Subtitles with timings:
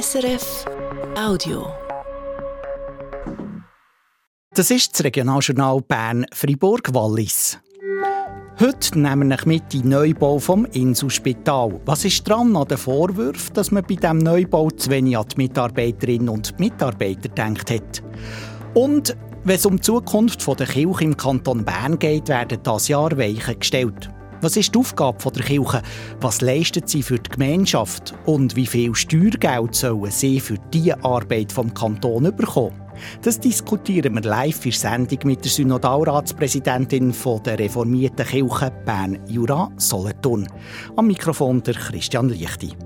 [0.00, 0.64] SRF
[1.16, 1.68] Audio.
[4.52, 7.60] Das ist das Regionaljournal Bern-Fribourg-Wallis.
[8.58, 11.80] Heute nehmen wir mit in den Neubau vom Inselspital.
[11.84, 15.36] Was ist dran an den Vorwürfen, dass man bei diesem Neubau zu wenig an die
[15.36, 18.02] Mitarbeiterinnen und Mitarbeiter gedacht hat?
[18.74, 23.16] Und wenn es um die Zukunft der Kirche im Kanton Bern geht, werden das Jahr
[23.16, 24.10] Weichen gestellt.
[24.44, 25.80] Was ist die Aufgabe der Kirche?
[26.20, 28.12] Was leistet sie für die Gemeinschaft?
[28.26, 32.78] Und wie viel Steuergeld sollen sie für diese Arbeit vom Kanton bekommen?
[33.22, 37.14] Das diskutieren wir live in Sendung mit der Synodalratspräsidentin
[37.46, 40.46] der reformierten Kirche Bern-Jura Solothurn.
[40.94, 42.76] Am Mikrofon der Christian Lichti.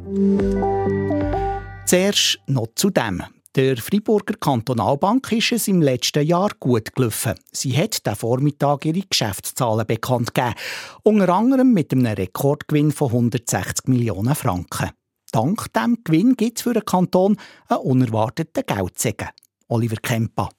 [1.87, 3.25] Zuerst noch zu dem.
[3.59, 7.35] Der Freiburger Kantonalbank ist es im letzten Jahr gut gelaufen.
[7.51, 10.55] Sie hat den Vormittag ihre Geschäftszahlen bekannt gegeben,
[11.03, 14.91] unter anderem mit einem Rekordgewinn von 160 Millionen Franken.
[15.33, 17.37] Dank diesem Gewinn gibt es für den Kanton
[17.67, 19.31] einen unerwarteten Geldsegen.
[19.67, 20.51] Oliver Kempa.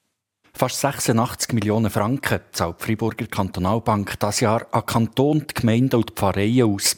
[0.60, 6.10] Fast 86 Millionen Franken zahlt die Freiburger Kantonalbank das Jahr an Kanton, die Gemeinden und
[6.10, 6.98] die Pfarreien aus.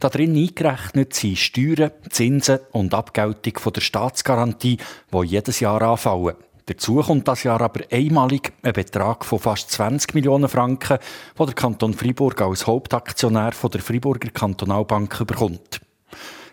[0.00, 4.78] Darin eingerechnet sind Steuern, Zinsen und Abgeltung von der Staatsgarantie,
[5.12, 6.36] die jedes Jahr anfallen.
[6.64, 10.96] Dazu kommt das Jahr aber einmalig ein Betrag von fast 20 Millionen Franken,
[11.38, 15.81] den der Kanton Freiburg als Hauptaktionär von der Freiburger Kantonalbank bekommt.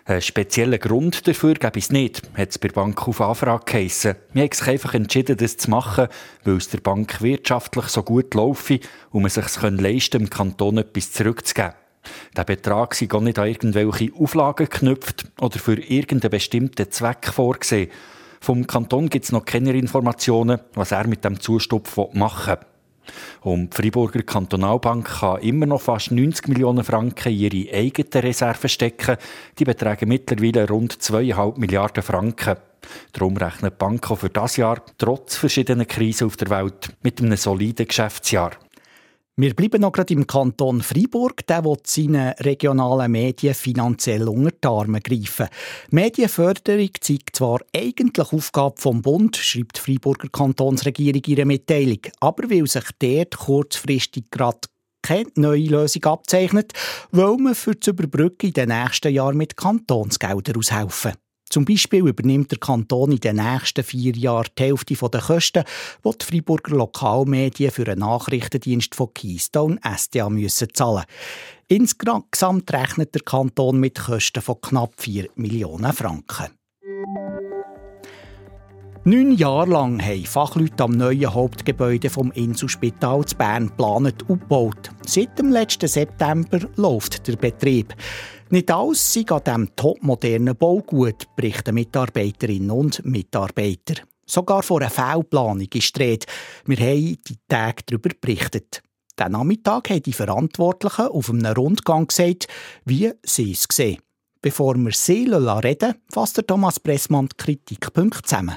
[0.04, 4.16] Einen speziellen Grund dafür gäbe es nicht, hat es bei der Bank auf Anfrage geheissen.
[4.32, 6.08] Wir haben sich einfach entschieden, das zu machen,
[6.44, 10.78] weil es der Bank wirtschaftlich so gut laufe und man sich es leisten dem Kanton
[10.78, 11.74] etwas zurückzugeben.
[12.36, 17.90] Der Betrag sei gar nicht an irgendwelche Auflagen geknüpft oder für irgendeinen bestimmten Zweck vorgesehen.
[18.40, 22.69] Vom Kanton gibt es noch keine Informationen, was er mit dem Zustupf machen will.
[23.42, 28.68] Und die Freiburger Kantonalbank kann immer noch fast 90 Millionen Franken in ihre eigenen Reserven
[28.68, 29.16] stecken.
[29.58, 32.56] Die betragen mittlerweile rund 2,5 Milliarden Franken.
[33.12, 37.20] Darum rechnet die Bank auch für das Jahr, trotz verschiedener Krisen auf der Welt, mit
[37.20, 38.52] einem soliden Geschäftsjahr.
[39.36, 41.46] Wir bleiben noch gerade im Kanton Freiburg.
[41.46, 45.48] Der will seine regionalen Medien finanziell unter die Arme greifen.
[45.90, 52.66] Medienförderung zeigt zwar eigentlich Aufgabe vom Bund, schreibt die Freiburger Kantonsregierung ihre Mitteilung, aber weil
[52.66, 54.58] sich dort kurzfristig gerade
[55.02, 56.72] keine neue Lösung abzeichnet,
[57.10, 61.14] will man für das Überbrücken in den nächsten Jahren mit Kantonsgeldern aushelfen.
[61.50, 65.64] Zum Beispiel übernimmt der Kanton in den nächsten vier Jahren die Hälfte der Kosten,
[66.04, 71.04] die die Freiburger Lokalmedien für einen Nachrichtendienst von Keystone SDA müssen zahlen
[71.66, 76.46] Insgesamt rechnet der Kanton mit Kosten von knapp 4 Millionen Franken.
[79.02, 84.90] Neun Jahre lang haben Fachleute am neuen Hauptgebäude vom Inselspital zu Bern geplant und gebaut.
[85.06, 87.94] Seit dem letzten September läuft der Betrieb.
[88.52, 94.02] Nicht alles sei an diesem topmodernen Bau gut, berichten Mitarbeiterinnen und Mitarbeiter.
[94.26, 96.26] Sogar vor einer Fehlplanung ist die Rede.
[96.64, 98.82] Wir haben die Tage darüber berichtet.
[99.16, 102.48] Den Nachmittag haben die Verantwortlichen auf einem Rundgang gesagt,
[102.84, 104.02] wie sie es sehen.
[104.42, 108.56] Bevor wir sie reden fasst Thomas Pressmann die Kritikpunkte zusammen.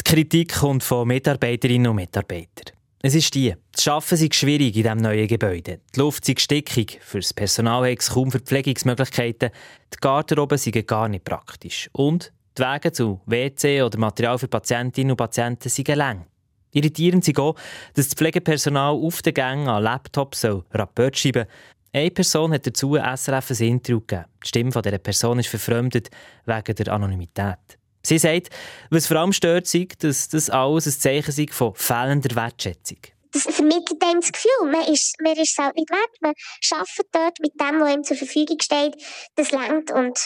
[0.00, 2.77] Die Kritik kommt von Mitarbeiterinnen und Mitarbeitern.
[3.00, 3.54] Es ist die.
[3.70, 5.78] Das Arbeiten ist schwierig in diesem neuen Gebäude.
[5.94, 9.50] Die Luft ist stickig, für das Personal hat es kaum Verpflegungsmöglichkeiten,
[9.94, 11.88] die Garderoben sind gar nicht praktisch.
[11.92, 16.26] Und die Wege zu WC oder Material für Patientinnen und Patienten sind lang.
[16.72, 17.54] Irritierend sie auch,
[17.94, 21.46] dass das Pflegepersonal auf den Gängen an Laptops Rapport schreiben
[21.92, 24.24] Eine Person hat dazu ein SRF ein Interview gegeben.
[24.42, 26.10] Die Stimme dieser Person ist verfremdet
[26.46, 27.77] wegen der Anonymität.
[28.08, 28.48] Sie sagt,
[28.88, 32.96] was vor allem stört, sei, dass das alles ein Zeichen sei von fehlender Wertschätzung.
[33.32, 36.10] Das vermittelt einem das Gefühl, man ist, man ist es halt nicht wert.
[36.22, 36.32] Man
[36.72, 38.96] arbeitet dort mit dem, was ihm zur Verfügung steht.
[39.34, 40.18] Das längt und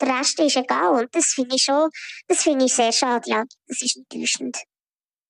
[0.00, 1.02] der Rest ist egal.
[1.02, 1.90] Und das finde ich schon,
[2.26, 3.44] das finde ich sehr schade, ja.
[3.66, 4.56] Das ist enttäuschend.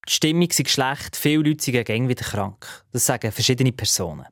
[0.07, 2.85] Die Stimmung ist schlecht, viele Leute sind gegen wieder krank.
[2.93, 4.27] Das sagen verschiedene Personen.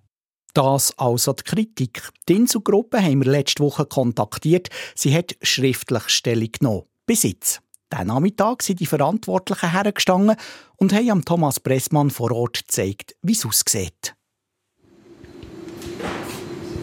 [0.53, 2.09] Das also die Kritik.
[2.29, 4.69] Die Inselgruppe haben wir letzte Woche kontaktiert.
[4.95, 6.83] Sie hat schriftlich Stellung genommen.
[7.05, 7.59] Besitz.
[7.95, 10.35] Diesen Nachmittag sind die Verantwortlichen hergestanden
[10.75, 14.15] und haben Thomas Pressmann vor Ort gezeigt, wie es aussieht.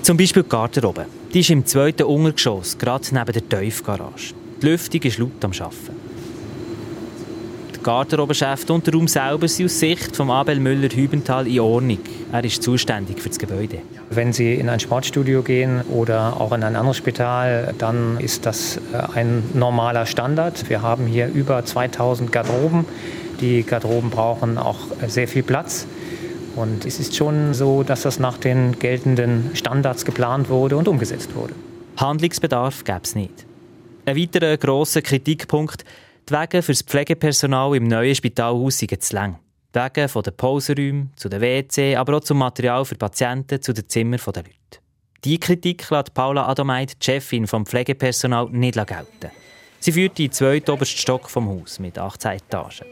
[0.02, 1.06] Zum Beispiel die Garderobe.
[1.34, 4.34] Die ist im zweiten Untergeschoss, gerade neben der Tiefgarage.
[4.60, 6.01] Die Lüftung ist laut am Arbeiten.
[7.82, 11.98] Garderobenchef und der Raum selber sind aus Sicht von Abel Müller-Hübenthal in Ordnung.
[12.32, 13.78] Er ist zuständig für das Gebäude.
[14.10, 18.76] Wenn Sie in ein Sportstudio gehen oder auch in ein anderes Spital, dann ist das
[18.76, 18.80] äh,
[19.14, 20.68] ein normaler Standard.
[20.68, 22.84] Wir haben hier über 2000 Garderoben.
[23.40, 25.86] Die Garderoben brauchen auch sehr viel Platz.
[26.54, 31.34] Und es ist schon so, dass das nach den geltenden Standards geplant wurde und umgesetzt
[31.34, 31.54] wurde.
[31.96, 33.46] Handlungsbedarf gäbe es nicht.
[34.04, 35.84] Ein weiterer grosser Kritikpunkt,
[36.28, 39.38] die Wege für das Pflegepersonal im neuen Spitalhaus sind zu lang.
[39.74, 43.72] Die Wege von den Pausenräumen zu den WC, aber auch zum Material für Patienten, zu
[43.72, 44.82] den Zimmern der Leute.
[45.24, 49.30] Diese Kritik lässt Paula Adomeit, die Chefin vom Pflegepersonal, nicht gelten.
[49.80, 52.86] Sie führt die zweite oberste Stock vom Haus mit 18 Etagen.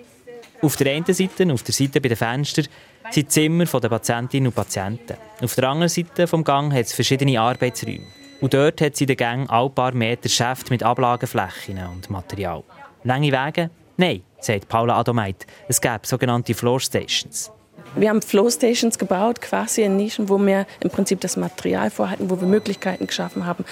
[0.62, 2.66] Auf der einen Seite, auf der Seite bei den Fenstern,
[3.10, 5.16] sind die Zimmer der Patientinnen und Patienten.
[5.40, 8.06] Auf der anderen Seite vom Gang hat es verschiedene Arbeitsräume.
[8.40, 12.62] Und dort hat sie den Gängen ein paar Meter Schäfte mit Ablageflächen und Material.
[13.05, 13.70] Lange Wege?
[13.97, 15.47] Nein, sagt Paula Adomeit.
[15.69, 17.50] Es gäbe sogenannte Floor Stations.
[17.97, 22.31] Wir haben Flow Stations gebaut, quasi in Nischen, wo wir im Prinzip das Material vorhalten,
[22.31, 23.64] wo wir Möglichkeiten geschaffen haben,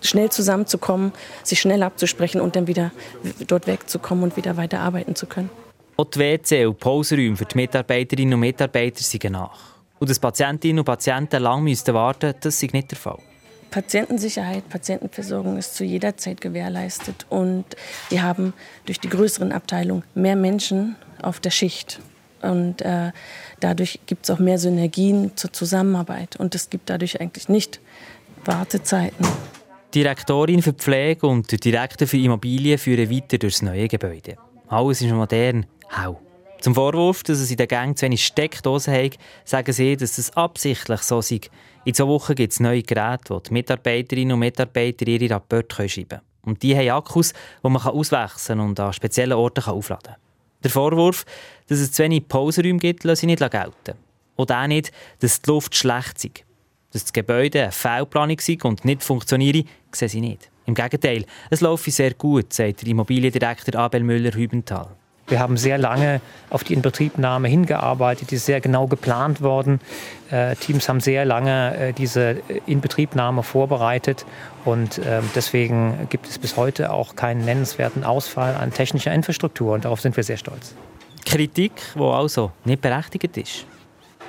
[0.00, 1.12] schnell zusammenzukommen,
[1.42, 2.92] sich schnell abzusprechen und dann wieder
[3.46, 5.50] dort wegzukommen und wieder weiter arbeiten zu können.
[5.98, 9.58] Auch die WC und Pausenräume für die Mitarbeiterinnen und Mitarbeiter sind nach.
[9.98, 13.18] Und dass Patientinnen und Patienten lange müssten warten das ist nicht der Fall.
[13.70, 17.26] Patientensicherheit, Patientenversorgung ist zu jeder Zeit gewährleistet.
[17.28, 17.64] Und
[18.08, 18.52] wir haben
[18.84, 22.00] durch die größeren Abteilungen mehr Menschen auf der Schicht.
[22.42, 23.12] Und äh,
[23.60, 26.36] dadurch gibt es auch mehr Synergien zur Zusammenarbeit.
[26.36, 27.80] Und es gibt dadurch eigentlich nicht
[28.44, 29.26] Wartezeiten.
[29.94, 34.36] Direktorin für Pflege und Direktor für Immobilien führen weiter durchs neue Gebäude.
[34.68, 35.66] Alles ist modern.
[35.96, 36.20] Hau.
[36.60, 40.36] Zum Vorwurf, dass es in der Gang zu wenig Steckdosen hat, sagen sie, dass es
[40.36, 41.40] absichtlich so sei.
[41.86, 46.08] In zwei Wochen gibt es neue Geräte, wo die Mitarbeiterinnen und Mitarbeiter ihre Rapporte schreiben
[46.08, 46.22] können.
[46.42, 50.20] Und die haben Akkus, die man auswechseln und an speziellen Orten aufladen kann.
[50.64, 51.24] Der Vorwurf,
[51.68, 53.96] dass es zu wenig Pausenräume gibt, lasse ich nicht gelten.
[54.34, 54.90] Und auch nicht,
[55.20, 56.30] dass die Luft schlecht sei.
[56.90, 59.62] Dass das Gebäude eine Fehlplanung sei und nicht funktioniere,
[59.92, 60.50] sehen sie nicht.
[60.64, 64.88] Im Gegenteil, es laufe sehr gut, sagt der Immobiliendirektor Abel Müller-Hübenthal.
[65.28, 66.20] Wir haben sehr lange
[66.50, 69.80] auf die Inbetriebnahme hingearbeitet, die ist sehr genau geplant worden.
[70.30, 72.36] Äh, Teams haben sehr lange äh, diese
[72.66, 74.24] Inbetriebnahme vorbereitet
[74.64, 79.84] und äh, deswegen gibt es bis heute auch keinen nennenswerten Ausfall an technischer Infrastruktur und
[79.84, 80.74] darauf sind wir sehr stolz.
[81.24, 83.66] Kritik, die also nicht berechtigt ist.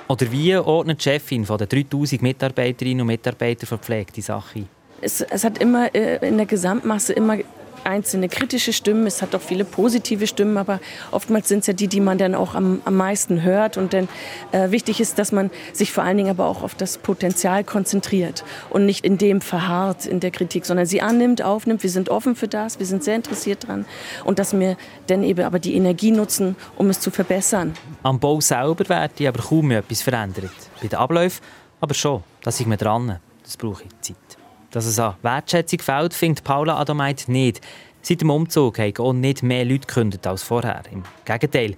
[0.08, 4.64] Oder wie ordnet die Chefin von den 3000 Mitarbeiterinnen und Mitarbeitern der Pflege die Sache
[5.00, 7.36] Es, es hat immer äh, in der Gesamtmasse immer
[7.84, 10.80] einzelne kritische Stimmen, es hat auch viele positive Stimmen, aber
[11.10, 13.76] oftmals sind es ja die, die man dann auch am, am meisten hört.
[13.76, 14.08] Und dann
[14.52, 18.44] äh, wichtig ist, dass man sich vor allen Dingen aber auch auf das Potenzial konzentriert
[18.70, 21.82] und nicht in dem verharrt in der Kritik, sondern sie annimmt, aufnimmt.
[21.82, 23.84] Wir sind offen für das, wir sind sehr interessiert dran
[24.24, 24.76] und dass wir
[25.06, 27.74] dann eben aber die Energie nutzen, um es zu verbessern.
[28.02, 30.50] Am Bau selber wird aber kaum etwas verändert.
[30.80, 31.42] Bei den Abläufen
[31.80, 32.22] aber schon.
[32.42, 33.18] Da sind wir dran.
[33.42, 34.27] Das brauche ich Zeit.
[34.70, 37.60] Dass es an Wertschätzung fehlt, findet Paula Adamait nicht.
[38.02, 40.82] Seit dem Umzug haben auch nicht mehr Leute gekündigt als vorher.
[40.92, 41.76] Im Gegenteil,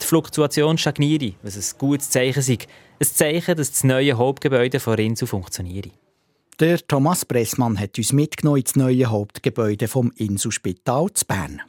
[0.00, 2.50] die Fluktuation stagniere, was ein gutes Zeichen ist.
[2.50, 5.90] Ein Zeichen, dass das neue Hauptgebäude von Rinsu funktioniert.
[6.60, 11.62] Der Thomas Pressmann hat uns mitgenommen ins neue Hauptgebäude vom Inselspital zu Bern.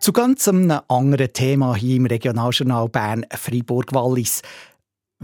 [0.00, 4.42] Zu ganz einem anderen Thema hier im Regionaljournal Bern Freiburg-Wallis.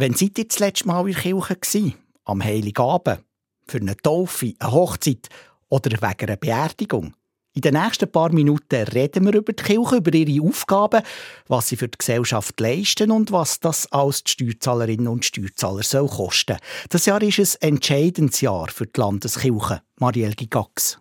[0.00, 1.94] Wann seid ihr das letzte Mal in der Kirche gewesen?
[2.24, 3.24] Am Heiligabend?
[3.66, 5.28] Für eine Taufe, eine Hochzeit
[5.70, 7.14] oder wegen einer Beerdigung?
[7.52, 11.02] In den nächsten paar Minuten reden wir über die Kirche, über ihre Aufgaben,
[11.48, 16.06] was sie für die Gesellschaft leisten und was das als die Steuerzahlerinnen und Steuerzahler soll
[16.06, 16.58] kosten.
[16.90, 19.82] Das Jahr ist ein entscheidendes Jahr für die Landeskirche.
[19.98, 21.00] Marielle Gigax.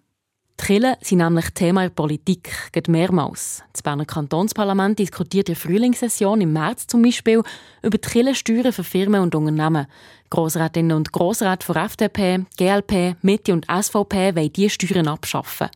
[0.57, 3.63] Kirchen sind nämlich Thema in der Politik, geht mehrmals.
[3.71, 7.43] Das Berner Kantonsparlament diskutiert in der Frühlingssession im März zum Beispiel
[7.83, 9.85] über die Kirchensteuern für Firmen und Unternehmen.
[10.29, 15.69] Grossrätinnen und Grossräte von FDP, GLP, Mitte und SVP wollen diese Steuern abschaffen.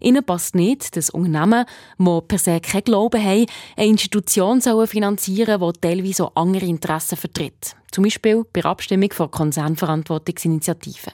[0.00, 1.64] Ihnen passt nicht, dass Unternehmen,
[1.98, 7.16] die per se keinen Glauben haben, eine Institution finanzieren sollen, die teilweise auch andere Interessen
[7.16, 7.76] vertritt.
[7.90, 11.12] Zum Beispiel bei Abstimmung von Konzernverantwortungsinitiativen.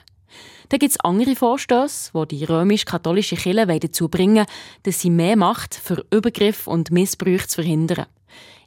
[0.69, 4.45] Dann gibt es andere Vorstöße, die die römisch-katholische Kirche dazu bringen
[4.83, 8.05] dass sie mehr Macht für Übergriff und Missbrauch zu verhindern.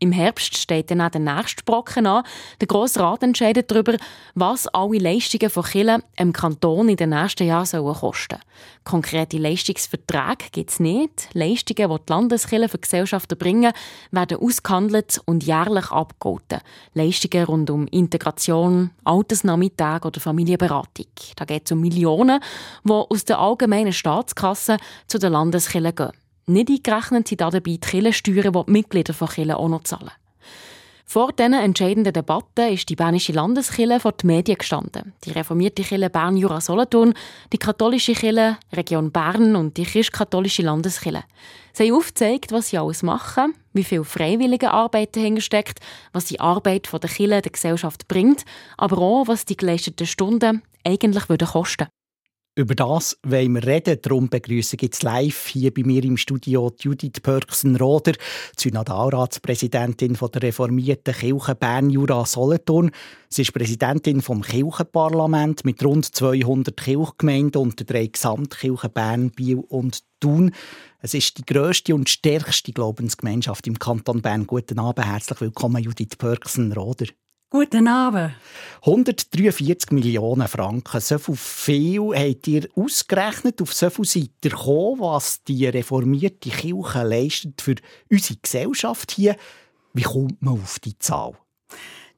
[0.00, 2.24] Im Herbst steht dann auch der nächste Brocken an.
[2.60, 3.96] Der Grosse Rat entscheidet darüber,
[4.34, 8.38] was alle Leistungen von Kirchen im Kanton in den nächsten Jahren sollen kosten
[8.84, 11.28] Konkrete Leistungsverträge gibt es nicht.
[11.32, 13.72] Leistungen, die die Landeskirchen für Gesellschaften bringen,
[14.10, 16.60] werden ausgehandelt und jährlich abgegolten.
[16.92, 21.06] Leistungen rund um Integration, Altersnachmittag oder Familienberatung.
[21.36, 22.40] Da geht es um Millionen,
[22.84, 26.23] die aus der allgemeinen Staatskasse zu den Landeskirchen gehen.
[26.46, 30.10] Nicht eingerechnet sind dabei die Kirchensteuern, die die Mitglieder von Kirchen auch noch zahlen.
[31.06, 35.12] Vor diesen entscheidenden Debatten ist die bernische Landeskirche vor die Medien gestanden.
[35.24, 37.14] Die reformierte Kirche Bern-Jura-Solothurn,
[37.52, 41.24] die katholische Kirche Region Bern und die christkatholische Landeskirche.
[41.72, 45.80] Sie haben aufgezeigt, was sie alles machen, wie viel freiwillige Arbeit dahinter steckt,
[46.12, 48.44] was die Arbeit der Kirche der Gesellschaft bringt,
[48.76, 51.88] aber auch, was die geleisteten Stunden eigentlich kosten würden.
[52.56, 53.98] Über das wollen wir reden.
[54.00, 58.12] Darum begrüße ich jetzt live hier bei mir im Studio Judith Pörksen-Roder,
[58.56, 62.92] Synodalratspräsidentin der reformierten Kirche Bern-Jura-Solothurn.
[63.28, 69.64] Sie ist Präsidentin vom Kirchenparlament mit rund 200 Kirchgemeinden und den drei Gesamtkirchen Bern, Biel
[69.68, 70.52] und Thun.
[71.00, 74.46] Es ist die grösste und stärkste Glaubensgemeinschaft im Kanton Bern.
[74.46, 77.06] Guten Abend, herzlich willkommen, Judith Pörksen-Roder.
[77.56, 78.32] Guten Abend.
[78.80, 81.00] 143 Millionen Franken.
[81.00, 87.04] So viel habt ihr ausgerechnet, auf so viel seid ihr gekommen, was die reformierte Kirche
[87.04, 87.76] leistet für
[88.10, 89.36] unsere Gesellschaft hier.
[89.92, 91.34] Wie kommt man auf die Zahl?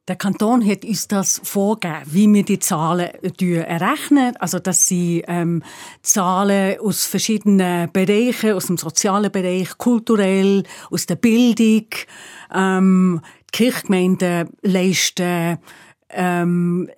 [0.08, 4.36] Der Kanton hat uns das vorgegeben, wie wir die Zahlen errechnen.
[4.36, 5.64] Also, das sind ähm,
[6.00, 10.62] Zahlen aus verschiedenen Bereichen, aus dem sozialen Bereich, kulturell,
[10.92, 11.88] aus der Bildung,
[12.54, 13.20] ähm,
[13.52, 15.58] Kirchgemeinden leisten
[16.10, 16.90] ähm,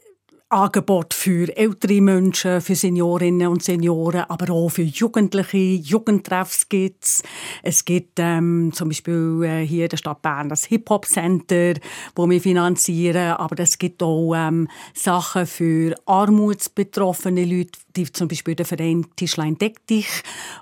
[0.51, 5.59] Angebot für ältere Menschen, für Seniorinnen und Senioren, aber auch für Jugendliche.
[5.59, 7.23] Jugendtreffs gibt's.
[7.63, 11.75] Es gibt ähm, zum Beispiel äh, hier in der Stadt Bern das Hip-Hop-Center,
[12.15, 18.55] wo wir finanzieren, aber es gibt auch ähm, Sachen für armutsbetroffene Leute, die zum Beispiel
[18.55, 20.09] der Verein Tischlein Deck dich,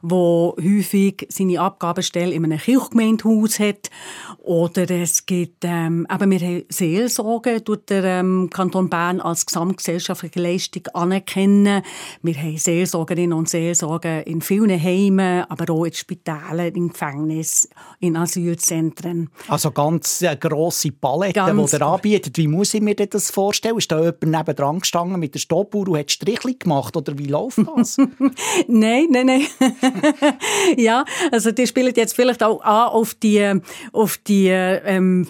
[0.02, 3.90] wo häufig seine Abgabestelle in einem Kirchgemeindehaus hat.
[4.38, 9.75] Oder es gibt, ähm, aber wir haben Seelsorge, tut der ähm, Kanton Bern als Gesamt
[9.76, 11.82] gesellschaftliche Leistung anerkennen.
[12.22, 18.16] Wir haben Seelsorgerinnen und Seelsorger in vielen Heimen, aber auch in Spitälern, in Gefängnissen, in
[18.16, 19.30] Asylzentren.
[19.48, 22.38] Also ganz eine grosse Palette, ganz die ihr anbietet.
[22.38, 23.78] Wie muss ich mir das vorstellen?
[23.78, 27.58] Ist da jemand nebendran gestanden mit der Stoppuhr und hat Strichli gemacht oder wie läuft
[27.76, 27.96] das?
[28.68, 29.46] nein, nein, nein.
[30.76, 33.60] ja, also die spielen jetzt vielleicht auch an auf die,
[33.92, 35.28] auf die ähm,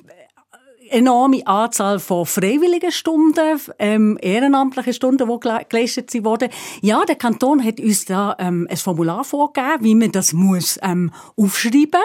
[0.90, 6.50] enorme Anzahl von freiwilligen Stunden, ähm, ehrenamtlichen Stunden, die geleistet wurden.
[6.82, 11.12] Ja, der Kanton hat uns da ähm, ein Formular vorgegeben, wie man das muss ähm,
[11.36, 12.00] aufschreiben.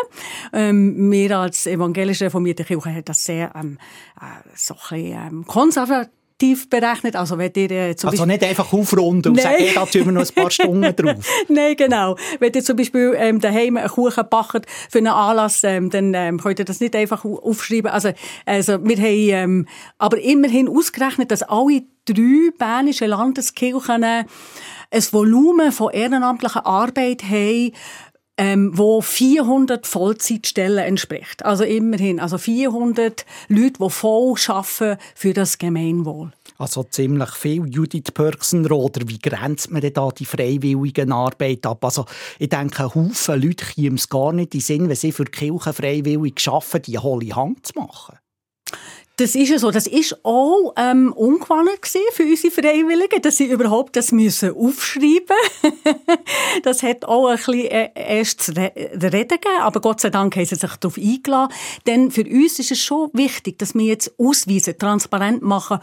[0.54, 3.78] Ähm, wir als evangelische reformierte Kirche haben das sehr ähm,
[4.20, 7.16] äh, so ein bisschen, ähm, konservativ effektiv berechnet.
[7.16, 9.60] Also, wenn ihr, äh, zum also nicht einfach aufrunden und Nein.
[9.60, 11.26] sagen, da tun wir noch ein paar Stunden drauf.
[11.48, 12.16] Nein, genau.
[12.40, 16.40] Wenn ihr zum Beispiel ähm, daheim einen Kuchen backt für einen Anlass, ähm, dann ähm,
[16.40, 17.92] könnt ihr das nicht einfach aufschreiben.
[17.92, 18.12] Also,
[18.46, 19.68] also wir haben ähm,
[19.98, 24.26] aber immerhin ausgerechnet, dass alle drei bernische Landeskirchen ein
[25.12, 27.72] Volumen von ehrenamtlicher Arbeit haben,
[28.42, 31.46] ähm, wo 400 Vollzeitstellen entspricht.
[31.46, 36.32] Also immerhin, also 400 Leute, die voll arbeiten für das Gemeinwohl.
[36.58, 37.68] Also ziemlich viel.
[37.68, 41.86] Judith Pörksenroder, wie grenzt man denn da die freiwillige Arbeit ab?
[41.86, 42.08] Also
[42.40, 45.26] ich denke, ein Haufen Leute kämen es gar nicht in den Sinn, wenn sie für
[45.26, 48.18] die Kirche freiwillig arbeiten, die hohle Hand zu machen.
[49.22, 49.70] Das ist ja so.
[49.70, 51.70] Das ist auch ähm, ungewohnt
[52.14, 55.38] für unsere Freiwilligen, dass sie überhaupt das müssen aufschreiben.
[56.64, 60.46] das hat auch ein bisschen äh, erst zu reden gegeben, aber Gott sei Dank haben
[60.46, 61.54] sie sich darauf eingeladen.
[61.86, 65.78] Denn für uns ist es schon wichtig, dass wir jetzt ausweisen, transparent machen,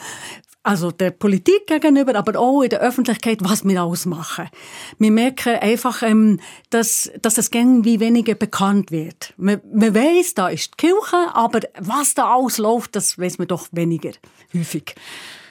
[0.69, 4.51] also der Politik gegenüber, aber auch in der Öffentlichkeit, was wir ausmachen.
[4.99, 9.33] Wir merken einfach, ähm, dass, dass es irgendwie weniger bekannt wird.
[9.39, 13.69] Man, man weiss, da ist die Kirche, aber was da ausläuft, das weiß man doch
[13.73, 14.11] weniger
[14.53, 14.95] häufig.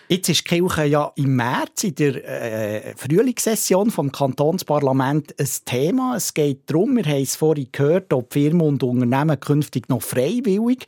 [0.09, 6.15] Jetzt ist die Kirche ja im März in der äh, Frühlingssession vom Kantonsparlament ein Thema.
[6.15, 10.85] Es geht darum, wir haben es vorhin gehört, ob Firmen und Unternehmen künftig noch freiwillig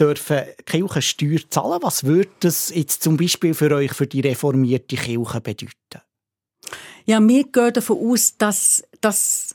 [0.00, 1.80] dürfen Kirchensteuer zahlen.
[1.82, 6.00] Was würde das jetzt zum Beispiel für euch, für die reformierte Kirche bedeuten?
[7.04, 9.54] Ja, wir gehen davon aus, dass, dass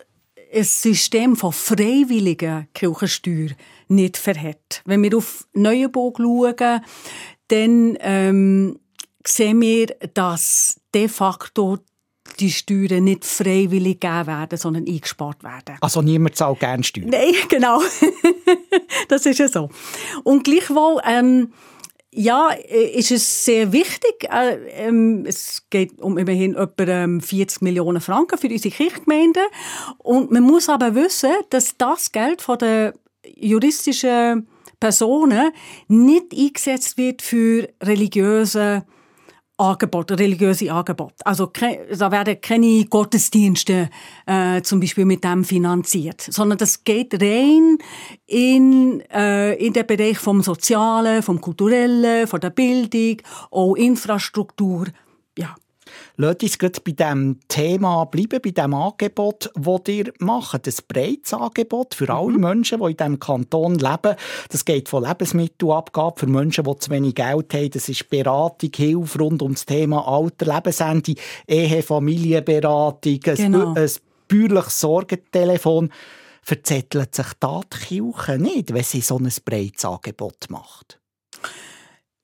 [0.53, 3.50] ein System von freiwilliger Kirchensteuer
[3.88, 4.83] nicht verhält.
[4.86, 6.81] Wenn wir auf Neuenburg schauen,
[7.47, 8.79] dann ähm,
[9.27, 11.79] sehen wir, dass de facto
[12.39, 15.77] die Steuern nicht freiwillig gegeben werden, sondern eingespart werden.
[15.81, 17.10] Also niemand zahlt gerne Steuern?
[17.10, 17.81] Nein, genau.
[19.07, 19.69] das ist ja so.
[20.24, 21.53] Und gleichwohl, ähm,
[22.13, 24.27] ja, ist es sehr wichtig.
[24.31, 29.43] Äh, ähm, es geht um immerhin etwa ähm, 40 Millionen Franken für unsere Kirchgemeinden.
[30.00, 32.93] Und man muss aber wissen, dass das Geld von den
[33.36, 34.48] juristischen
[34.79, 35.51] Personen
[35.88, 38.86] nicht eingesetzt wird für religiöse
[39.57, 41.25] Angebote, religiöse Angebote.
[41.25, 41.51] Also
[41.97, 43.89] da werden keine Gottesdienste
[44.25, 47.79] äh, zum Beispiel mit dem finanziert, sondern das geht rein
[48.27, 53.17] in, äh, in den Bereich vom Sozialen, vom Kulturellen, von der Bildung,
[53.49, 54.87] auch Infrastruktur.
[55.37, 55.55] Ja.
[56.19, 60.67] Lasst uns gerade bei diesem Thema bleiben, bei diesem Angebot, das ihr macht.
[60.67, 62.39] Ein breites Angebot für alle mhm.
[62.39, 64.15] Menschen, die in diesem Kanton leben.
[64.50, 67.69] Das geht von Lebensmittelabgabe für Menschen, die zu wenig Geld haben.
[67.69, 71.13] Das ist Beratung, Hilfe rund um das Thema Alter, Lebensende,
[71.47, 73.74] Ehe, Familienberatung, genau.
[73.74, 73.89] ein, ein
[74.27, 75.91] bäuerliches Sorgentelefon.
[76.41, 81.00] Verzettelt sich da die Kirche nicht, wenn sie so ein breites Angebot macht?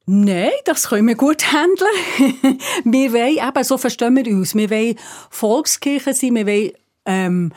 [0.05, 2.59] Nein, das können wir gut handeln.
[2.83, 4.95] wir wollen, eben, so verstehen wir uns, wir wollen
[5.29, 6.71] Volkskirche sein, wir wollen
[7.05, 7.53] ähm,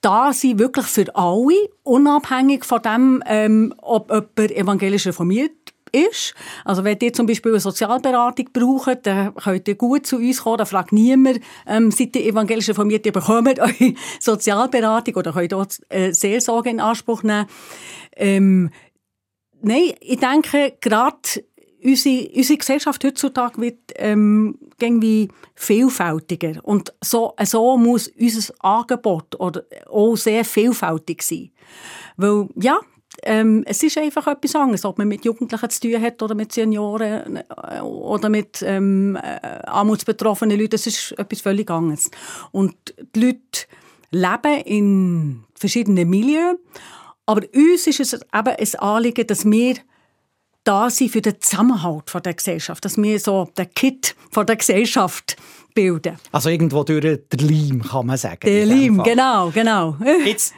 [0.00, 5.50] da sein, wirklich für alle, unabhängig von dem, ähm, ob jemand evangelisch reformiert
[5.90, 6.34] ist.
[6.64, 10.58] Also wenn ihr zum Beispiel eine Sozialberatung braucht, dann könnt ihr gut zu uns kommen,
[10.58, 15.66] da fragt niemand, ähm, seid ihr evangelisch reformiert, ihr bekommt eure Sozialberatung oder könnt auch
[15.88, 17.46] äh, Seelsorge in Anspruch nehmen.
[18.16, 18.70] Ähm,
[19.62, 21.18] Nein, ich denke, gerade
[21.82, 26.60] unsere, unsere Gesellschaft heutzutage wird ähm, irgendwie vielfältiger.
[26.62, 31.50] Und so, so muss unser Angebot oder auch sehr vielfältig sein.
[32.16, 32.78] Weil, ja,
[33.22, 36.52] ähm, es ist einfach etwas anderes, ob man mit Jugendlichen zu tun hat oder mit
[36.52, 40.70] Senioren äh, oder mit ähm, äh, armutsbetroffenen Leuten.
[40.70, 42.10] Das ist etwas völlig anderes.
[42.52, 42.74] Und
[43.14, 43.66] die Leute
[44.10, 46.56] leben in verschiedenen Milieus.
[47.26, 49.76] Aber uns ist es eben ein Anliegen, dass wir
[50.64, 54.56] da sind für den Zusammenhalt von der Gesellschaft, dass wir so den Kit von der
[54.56, 55.36] Gesellschaft
[55.74, 56.16] bilden.
[56.32, 58.40] Also irgendwo durch den Leim, kann man sagen.
[58.44, 59.96] Der Leim, genau, genau.
[60.24, 60.54] Jetzt,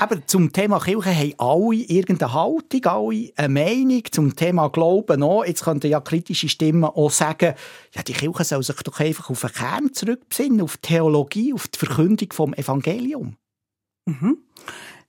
[0.00, 4.02] eben zum Thema Kirche haben alle irgendeine Haltung, alle eine Meinung.
[4.10, 5.44] Zum Thema Glauben auch.
[5.44, 7.54] Jetzt könnten ja kritische Stimmen auch sagen,
[7.94, 11.68] ja, die Kirche soll sich doch einfach auf den Kern zurückbesinnen, auf die Theologie, auf
[11.68, 13.36] die Verkündung vom Evangelium.
[14.06, 14.38] Mhm.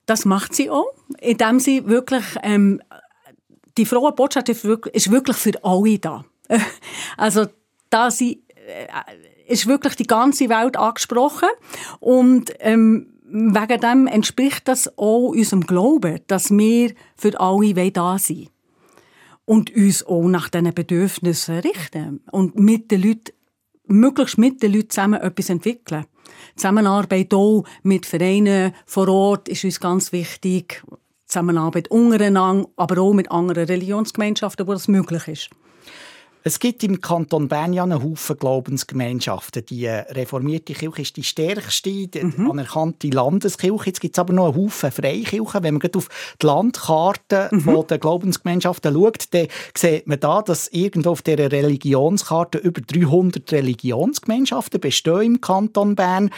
[0.06, 2.82] Das macht sie auch, indem sie wirklich ähm,
[3.76, 6.24] die frohe Botschaft ist wirklich für alle da.
[7.16, 7.46] Also
[7.90, 11.48] da sie, äh, ist wirklich die ganze Welt angesprochen
[12.00, 18.50] und ähm, wegen dem entspricht das auch unserem Glauben, dass wir für alle da sind
[19.44, 23.32] und uns auch nach diesen Bedürfnissen richten und mit den Leuten,
[23.86, 26.06] möglichst mit den Leuten zusammen etwas entwickeln.
[26.56, 30.82] Zusammenarbeit auch mit Vereinen vor Ort ist uns ganz wichtig.
[31.26, 35.50] Zusammenarbeit untereinander, aber auch mit anderen Religionsgemeinschaften, wo das möglich ist.
[36.46, 39.64] Es gibt im Kanton Bern ja einen Haufen Glaubensgemeinschaften.
[39.64, 42.50] Die äh, reformierte Kirche ist die stärkste, die mhm.
[42.50, 43.86] anerkannte Landeskirche.
[43.86, 45.62] Jetzt gibt es aber noch einen Haufen Freikirchen.
[45.62, 47.86] Wenn man die Landkarte mhm.
[47.88, 54.80] der Glaubensgemeinschaften schaut, dann sieht man da, dass irgendwo auf dieser Religionskarte über 300 Religionsgemeinschaften
[54.80, 56.28] bestehen im Kanton Bern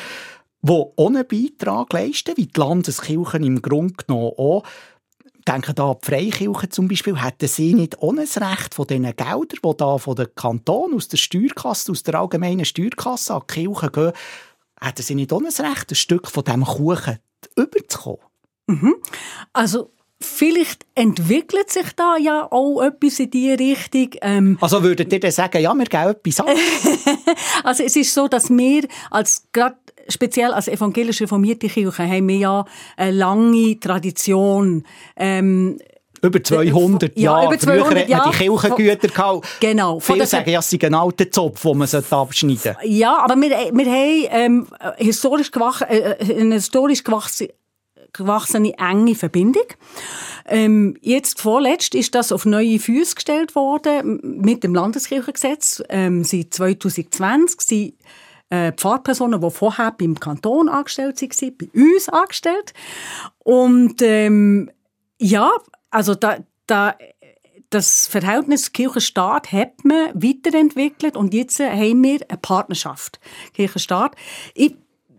[0.67, 4.63] die ohne Beitrag leisten, wie die Landeskirchen im Grunde genommen auch.
[5.47, 9.05] Denken da an die Freikirchen zum Beispiel, hätten sie nicht ohne das Recht von diesen
[9.05, 13.55] Geldern, die da von der Kanton, aus der Steuerkasse, aus der allgemeinen Steuerkasse an die
[13.55, 14.13] Kirchen gehen,
[14.81, 17.19] hätten sie nicht ohne das Recht, ein Stück von diesem Kuchen
[17.57, 18.21] überzukommen?
[18.67, 18.97] Mhm.
[19.53, 24.09] Also Vielleicht entwickelt sich da ja auch etwas in diese Richtung.
[24.23, 26.47] Ähm, also würdet ihr dann sagen, ja, wir geben etwas an?
[27.65, 29.77] also es ist so, dass wir als gerade
[30.09, 32.65] speziell als evangelisch reformierte Kirche haben wir ja
[32.97, 34.85] eine lange Tradition.
[35.17, 35.79] Ähm,
[36.23, 37.47] über 200 ja, Jahre.
[37.47, 38.31] Über 200 Früher Jahre.
[38.31, 39.47] die Kirchengüter gehabt.
[39.61, 40.01] Genau.
[40.01, 42.79] Viele sagen, ja, es sei ein alter Zopf, den man abschneiden sollte.
[42.85, 44.67] Ja, aber wir, wir haben ähm,
[44.97, 47.51] historisch gewach, äh, eine historisch gewachsene,
[48.13, 49.67] gewachsene enge Verbindung.
[50.49, 55.83] Ähm, jetzt vorletzt ist das auf neue Füße gestellt worden mit dem Landeskirchengesetz.
[55.89, 57.95] Ähm, seit 2020 sind
[58.51, 62.75] äh, Pfarrpersonen, die vorher beim Kanton angestellt waren, bei uns angestellt.
[63.39, 64.71] Und ähm,
[65.19, 65.51] ja,
[65.91, 66.97] also da, da,
[67.71, 73.21] das Verhältnis Kirche-Staat hat man weiterentwickelt und jetzt haben wir eine Partnerschaft
[73.55, 74.15] Kirche-Staat.
[74.55, 74.77] Ich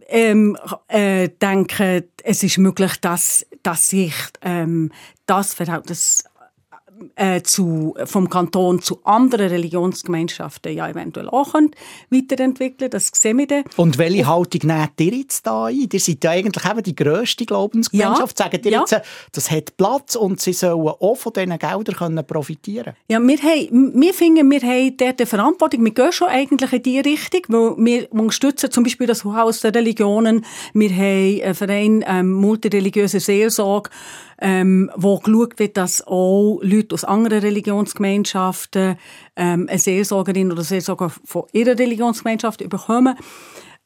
[0.07, 4.91] ähm, äh, denke, es ist möglich, dass, dass sich ähm,
[5.25, 6.23] das Verhältnis
[7.15, 11.53] äh, zu, vom Kanton zu anderen Religionsgemeinschaften ja eventuell auch
[12.09, 13.63] weiterentwickeln Das sehen wir dann.
[13.75, 15.87] Und welche Haltung nehmt ihr jetzt da ein?
[15.91, 18.39] Ihr seid ja eigentlich eben die grösste Glaubensgemeinschaft.
[18.39, 18.45] Ja.
[18.45, 18.79] Sagen ihr ja.
[18.81, 23.37] jetzt, das hat Platz und sie sollen auch von diesen Geldern können profitieren Ja, wir,
[23.37, 25.83] haben, wir finden, wir haben dort eine Verantwortung.
[25.85, 29.73] Wir gehen schon eigentlich in diese Richtung, weil wir unterstützen zum Beispiel das Haus der
[29.73, 30.45] Religionen.
[30.73, 33.89] Wir haben einen Verein ähm, multireligiöse Seelsorge,
[34.39, 38.97] ähm, wo geschaut wird, dass auch Leute aus anderen Religionsgemeinschaften
[39.35, 43.15] ähm, eine Seelsorgerin oder Seelsorger von ihrer Religionsgemeinschaft bekommen.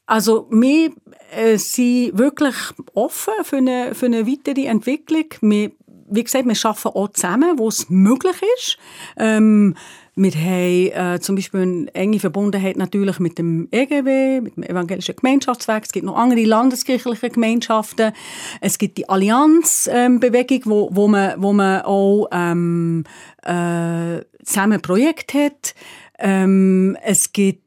[0.05, 0.91] Also wir
[1.31, 2.55] äh, sind wirklich
[2.93, 5.25] offen für eine, für eine weitere Entwicklung.
[5.41, 5.71] Wir,
[6.09, 8.77] wie gesagt, wir arbeiten auch zusammen, wo es möglich ist.
[9.17, 9.75] Ähm,
[10.15, 15.15] Wir haben äh, zum Beispiel eine enge Verbundenheit natürlich mit dem EGW, mit dem Evangelischen
[15.15, 15.85] Gemeinschaftswerk.
[15.85, 18.11] Es gibt noch andere landeskirchliche Gemeinschaften.
[18.59, 23.05] Es gibt die Allianzbewegung, ähm, wo, wo, man, wo man auch ähm,
[23.43, 25.75] äh, zusammen ein Projekt hat.
[26.19, 27.63] Ähm, es gibt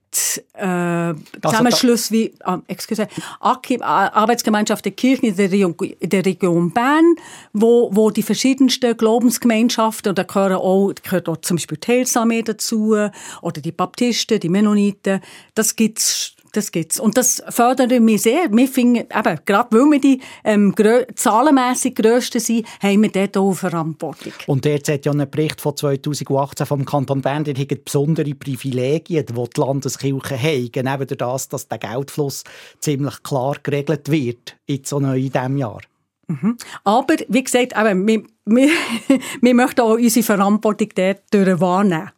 [0.54, 3.08] äh, Zusammenschluss wie, ah, excuse,
[3.40, 7.14] AKIB, Arbeitsgemeinschaft der Kirchen in der, Region, in der Region Bern,
[7.52, 12.42] wo, wo die verschiedensten Glaubensgemeinschaften, und da gehören auch, gehört auch zum Beispiel die Heilsarmee
[12.42, 12.96] dazu,
[13.42, 15.20] oder die Baptisten, die Mennoniten,
[15.54, 17.00] das gibt's das gibt's.
[17.00, 18.50] Und das fördert mich sehr.
[18.50, 20.74] Wir finden, eben, gerade weil wir die ähm,
[21.14, 24.32] zahlenmässig grössten sind, haben wir dort auch Verantwortung.
[24.46, 29.26] Und jetzt hat ja ein Bericht von 2018 vom Kanton Bern, der hat besondere Privilegien,
[29.26, 32.44] die die Landeskirchen haben, neben das, dass der Geldfluss
[32.80, 35.80] ziemlich klar geregelt wird, jetzt so neu in diesem Jahr.
[36.26, 36.56] Mhm.
[36.84, 38.68] Aber, wie gesagt, eben, wir, wir,
[39.40, 42.10] wir möchten auch unsere Verantwortung dort wahrnehmen.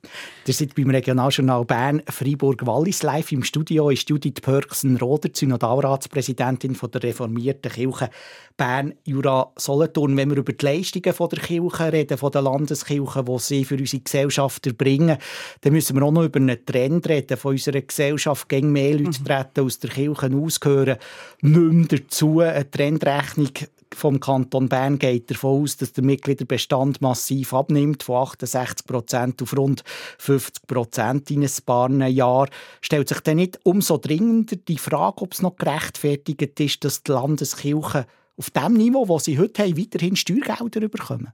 [0.46, 7.72] Ihr seid beim Regionaljournal Bern Freiburg-Wallis live im Studio ist Judith Pörksen-Roder, Synodalratspräsidentin der reformierten
[7.72, 8.10] Kirche
[8.56, 10.16] Bern-Jura-Solothurn.
[10.16, 14.02] Wenn wir über die Leistungen der Kirche reden, von der Landeskirche, die sie für unsere
[14.02, 15.18] Gesellschaft erbringen,
[15.62, 18.48] dann müssen wir auch noch über einen Trend reden von unserer Gesellschaft.
[18.48, 19.24] Gegen mehr Leute mhm.
[19.24, 20.96] treten aus der Kirche ausgehören,
[21.40, 22.38] nicht mehr dazu.
[22.38, 23.50] Eine Trendrechnung
[23.96, 29.56] vom Kanton Bern geht davon aus, dass der Mitgliederbestand massiv abnimmt, von 68 Prozent auf
[29.56, 29.82] rund
[30.18, 32.50] 50 Prozent in ein paar Jahren.
[32.80, 37.12] Stellt sich dann nicht umso dringender die Frage, ob es noch gerechtfertigt ist, dass die
[37.12, 38.04] Landeskirchen
[38.36, 41.32] auf dem Niveau, wo sie heute haben, weiterhin Steuergelder bekommen?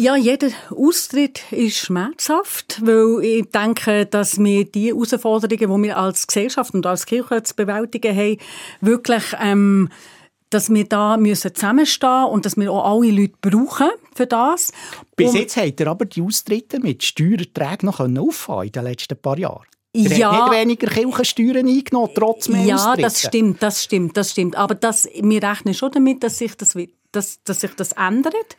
[0.00, 6.28] Ja, jeder Austritt ist schmerzhaft, weil ich denke, dass wir die Herausforderungen, die wir als
[6.28, 8.38] Gesellschaft und als Kirche zu bewältigen haben,
[8.80, 9.88] wirklich, ähm,
[10.50, 14.70] dass wir da müssen zusammenstehen und dass wir auch alle Leute brauchen für das.
[15.16, 19.36] Bis jetzt hat er aber die Austritte mit Steuererträgen noch auffahren in den letzten paar
[19.36, 19.66] Jahren.
[19.94, 23.02] Er ja, hat nicht weniger Kirchensteuern eingenommen, trotz mehr Ja, Austritten.
[23.02, 24.54] das stimmt, das stimmt, das stimmt.
[24.54, 26.76] Aber das, wir rechnen schon damit, dass sich das,
[27.10, 28.56] dass, dass sich das ändert.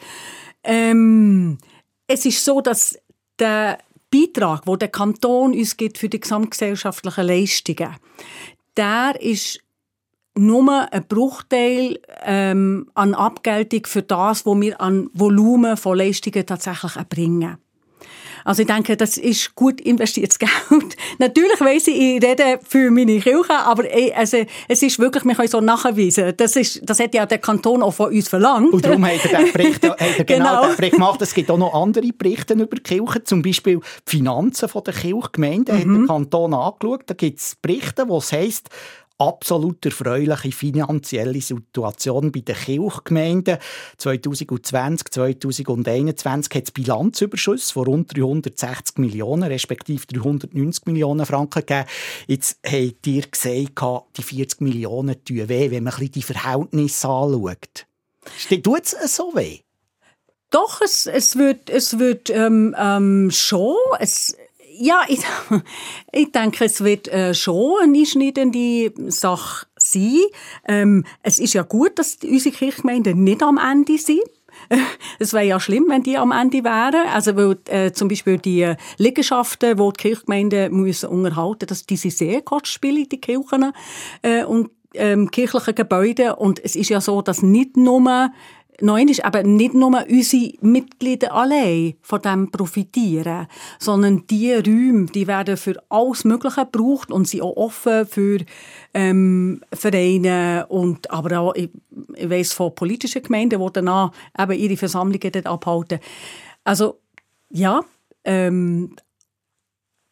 [0.63, 1.57] Ähm,
[2.07, 2.97] es ist so, dass
[3.37, 3.77] der
[4.11, 7.95] Beitrag, wo der Kanton uns gibt für die gesamtgesellschaftlichen Leistungen,
[8.75, 9.59] der ist
[10.35, 16.95] nur ein Bruchteil ähm, an Abgeltung für das, was wir an Volumen von Leistungen tatsächlich
[16.95, 17.57] erbringen.
[18.43, 20.95] Also ich denke, das ist gut investiertes Geld.
[21.17, 23.83] Natürlich weiss ich, ich rede für meine Kirche, aber
[24.15, 26.33] also, es ist wirklich, wir können so nachweisen.
[26.37, 28.73] Das, ist, das hat ja der Kanton auch von uns verlangt.
[28.73, 31.21] Und darum hat er den Bericht, hat er genau, genau den Bericht gemacht.
[31.21, 35.75] Es gibt auch noch andere Berichte über die Kirche, zum Beispiel die Finanzen der Kirchgemeinden
[35.75, 35.79] mhm.
[35.79, 36.07] hat der.
[36.07, 37.03] Kanton angeschaut.
[37.07, 38.69] Da gibt es Berichte, wo es heisst,
[39.19, 43.57] absolut erfreuliche finanzielle Situation bei den Kirchgemeinden.
[43.97, 51.85] 2020, 2021 hat es Bilanzüberschüsse von rund 360 Millionen, respektive 390 Millionen Franken gegeben.
[52.27, 57.85] Jetzt habt ihr gesagt, die 40 Millionen tun weh, wenn man die Verhältnisse anschaut.
[58.63, 59.59] Tut es so weh?
[60.51, 63.75] Doch, es, es wird, es wird ähm, ähm, schon.
[63.99, 64.35] Es,
[64.79, 65.19] ja, ich,
[66.11, 70.21] ich denke, es wird äh, schon eine einschneidende Sache sein.
[70.67, 74.21] Ähm, es ist ja gut, dass unsere Kirchgemeinden nicht am Ende sind.
[75.19, 77.07] Es wäre ja schlimm, wenn die am Ende wären.
[77.13, 82.13] Also, weil, äh, zum Beispiel die Liegenschaften, die die Kirchgemeinden müssen unterhalten müssen, die sind
[82.13, 83.71] sehr kostspielig, die Kirchen
[84.21, 86.35] äh, und ähm, kirchliche Gebäude.
[86.35, 88.31] Und es ist ja so, dass nicht nur
[88.81, 95.27] Nein ist eben nicht nur unsere Mitglieder allein von dem profitieren, sondern die Räume, die
[95.27, 98.39] werden für alles Mögliche gebraucht und sind auch offen für
[98.93, 101.69] ähm, Vereine und aber auch, ich,
[102.15, 105.99] ich weiss von politischen Gemeinden, die danach eben ihre Versammlungen dort abhalten.
[106.63, 106.99] Also,
[107.49, 107.81] ja,
[108.23, 108.95] ähm,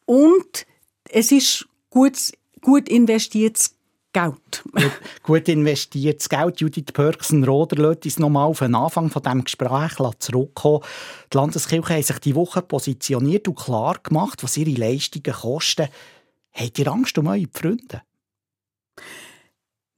[0.04, 0.66] und
[1.10, 2.16] es ist gut,
[2.60, 3.77] gut investiertes
[4.18, 4.64] Geld.
[5.22, 6.60] Gut investiertes Geld.
[6.60, 10.82] Judith Pörksen-Roder lässt uns nochmal auf den Anfang von diesem Gespräch zurückkommen.
[11.32, 15.88] Die Landeskirche hat sich diese Woche positioniert und klar gemacht, was ihre Leistungen kosten.
[16.52, 18.02] Habt ihr Angst um eure Freunde?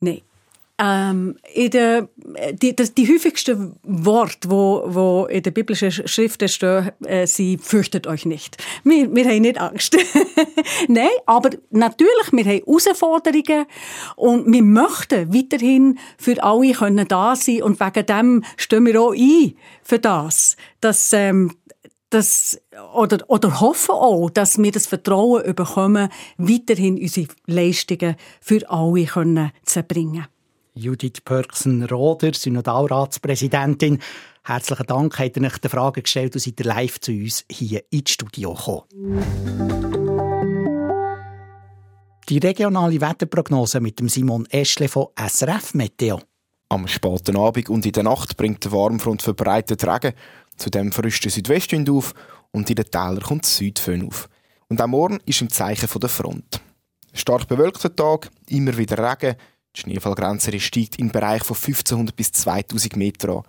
[0.01, 0.21] Nein.
[0.83, 2.09] Ähm, in der,
[2.53, 8.07] die, das, die häufigsten Worte, wo, wo in der biblischen Schriften stehen, äh, sie fürchtet
[8.07, 8.57] euch nicht.
[8.83, 9.95] Wir, wir haben nicht Angst.
[10.89, 13.67] Nein, aber natürlich, wir haben Herausforderungen
[14.17, 19.13] und wir möchten weiterhin für alle können da sein und wegen dem stehen wir auch
[19.13, 21.53] ein für das, dass, ähm,
[22.09, 22.59] das,
[22.95, 29.53] oder, oder hoffen auch, dass wir das Vertrauen bekommen, weiterhin unsere Leistungen für alle können
[29.67, 30.27] zu erbringen.
[30.81, 33.99] Judith Pörksen-Roder, Synodalratspräsidentin.
[34.43, 38.13] Herzlichen Dank, habt ihr euch die Frage gestellt und seid live zu uns hier ins
[38.13, 38.85] Studio gekommen.
[42.29, 46.21] Die regionale Wetterprognose mit dem Simon Eschle von SRF Meteo.
[46.71, 50.15] Am späten Abend und in der Nacht bringt der Warmfront verbreitet Regen.
[50.57, 52.15] Zudem frischt der Südwestwind auf
[52.53, 54.29] und in den Tälern kommt Südföhn auf.
[54.69, 56.61] Und auch morgen ist im Zeichen der Front.
[57.13, 59.37] Stark bewölkter Tag, immer wieder Regen.
[59.77, 63.43] Die Schneefallgrenze steigt im Bereich von 1500 bis 2000 Meter an.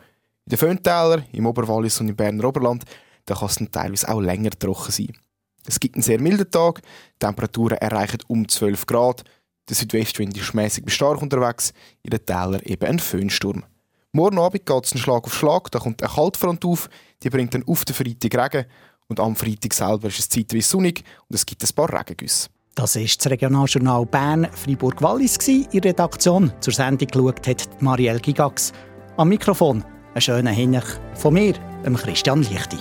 [0.45, 2.85] In den Föhntälern, im Oberwallis und im Berner Oberland,
[3.25, 5.17] da kann es teilweise auch länger trocken sein.
[5.65, 9.23] Es gibt einen sehr milden Tag, die Temperaturen erreichen um 12 Grad,
[9.69, 13.63] der Südwestwind ist mäßig bis stark unterwegs, in den Tälern eben ein Föhnsturm.
[14.11, 16.89] Morgen Abend geht es Schlag auf Schlag, da kommt eine Kaltfront auf,
[17.23, 18.65] die bringt dann auf den Freitag Regen
[19.07, 22.49] und am Freitag selber ist es zeitweise sonnig und es gibt ein paar Regengüsse.
[22.75, 25.37] Das ist das Regionaljournal Bern Fribourg-Wallis.
[25.47, 28.71] In Redaktion zur Sendung geschaut hat Marielle Gigax.
[29.17, 31.53] Am Mikrofon einen schönen Hinweis von mir,
[31.83, 32.77] dem Christian Lichti.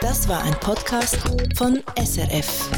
[0.00, 1.18] Das war ein Podcast
[1.56, 2.70] von SRF.